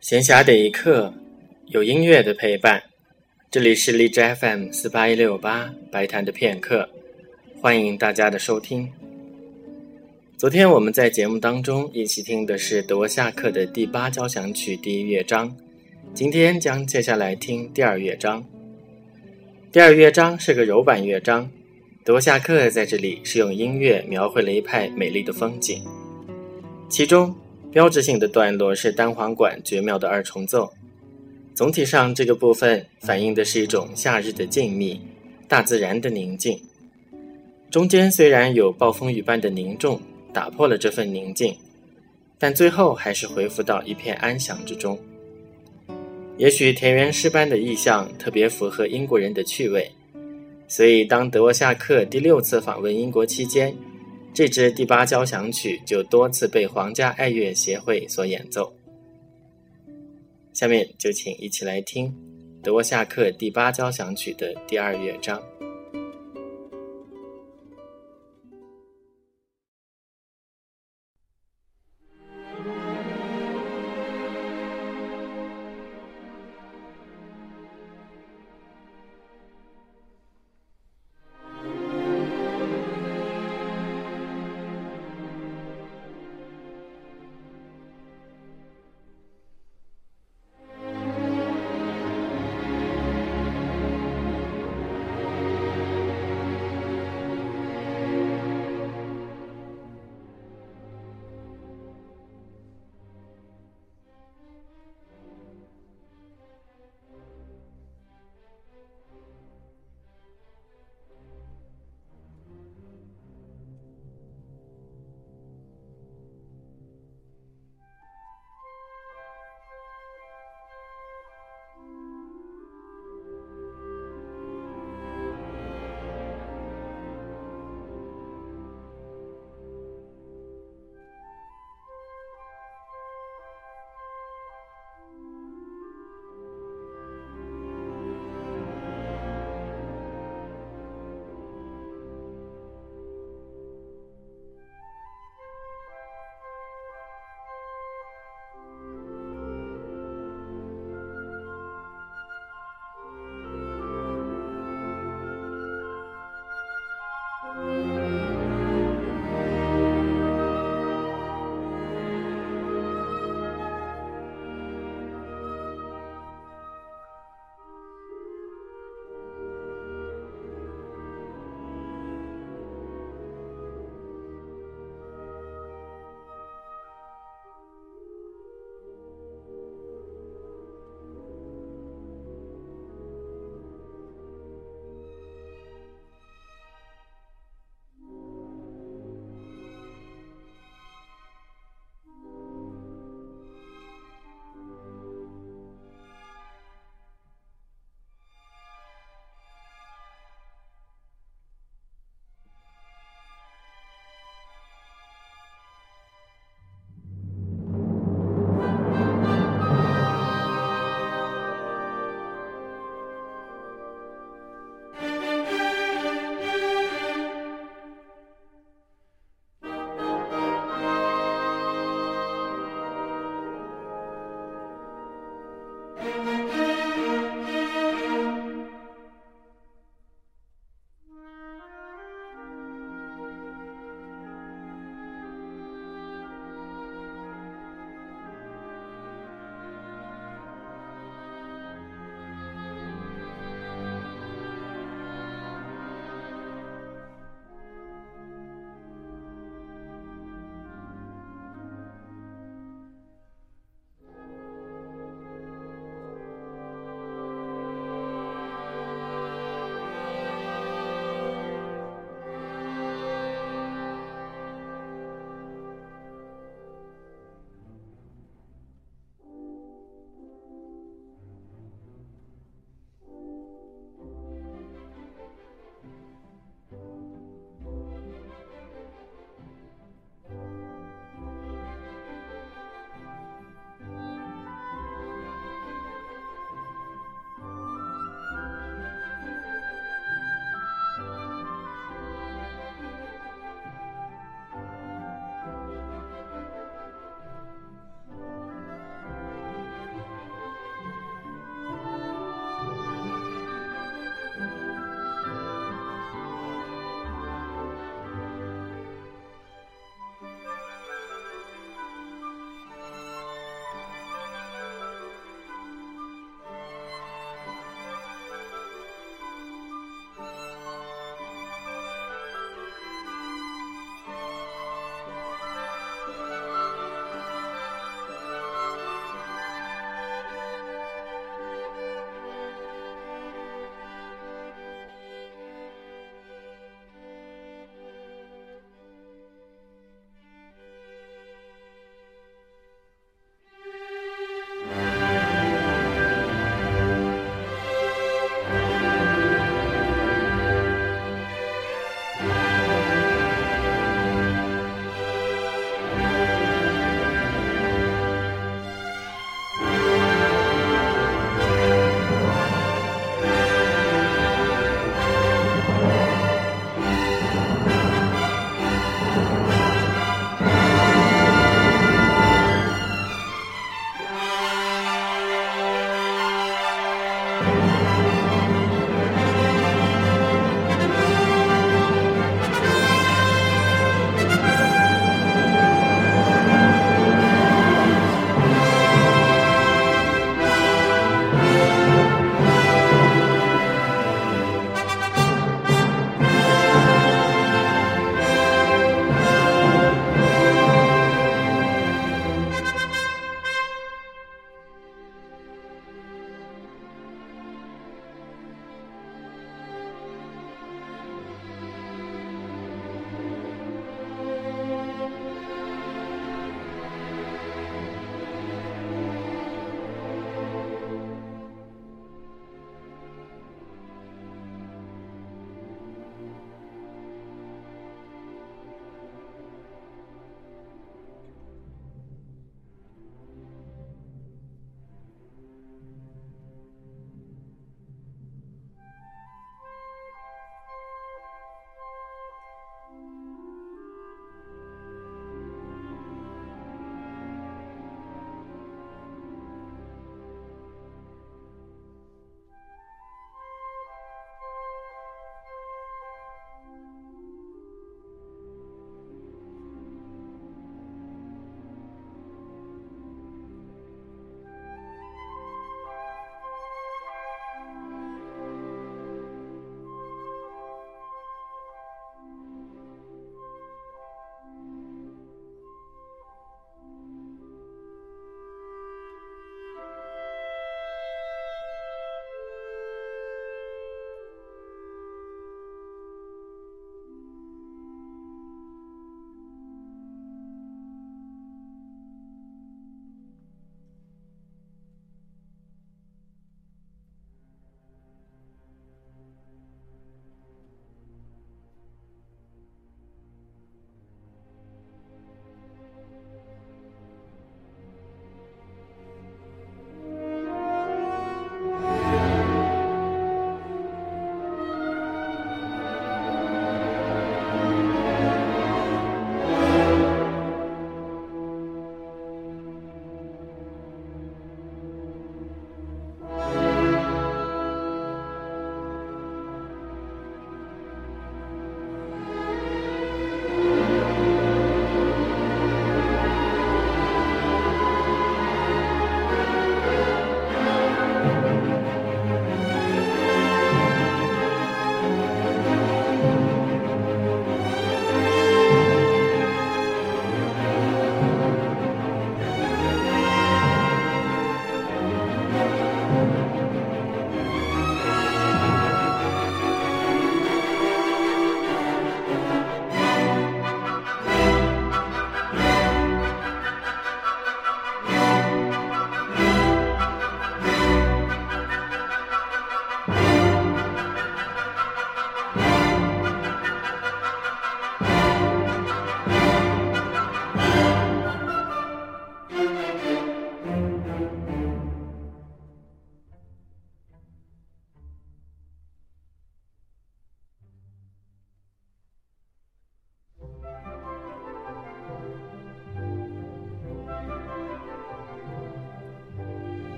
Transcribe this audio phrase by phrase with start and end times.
[0.00, 1.12] 闲暇的一刻，
[1.68, 2.82] 有音乐的陪伴。
[3.50, 6.88] 这里是荔枝 FM 四八一六八白谈的片刻，
[7.60, 8.88] 欢迎大家的收听。
[10.36, 15.56] 昨天我们在节目当中一起听的是德沃夏克的第八交响曲第一乐章，
[16.12, 18.44] 今天将接下来听第二乐章。
[19.72, 21.50] 第二乐章是个柔板乐章，
[22.04, 25.82] 德沃夏克在这里是用音乐描绘了一派美丽的风景，
[26.88, 27.34] 其中。
[27.76, 30.72] 标志性的段落是单簧管绝妙的二重奏，
[31.54, 34.98] 总体上这个部分反映的是一种夏日的静谧，
[35.46, 36.58] 大自然的宁静。
[37.70, 40.00] 中间虽然有暴风雨般的凝重
[40.32, 41.54] 打破了这份宁静，
[42.38, 44.98] 但最后还是恢复到一片安详之中。
[46.38, 49.92] 也许田园诗般的意象特别符合英国人的趣味，
[50.66, 53.76] 所以当德沃夏克第六次访问英国期间。
[54.36, 58.70] 这支第八交响曲就多次被皇家爱乐协会所演奏。
[60.52, 62.14] 下面就请一起来听
[62.62, 65.40] 德沃夏克第八交响曲的第二乐章。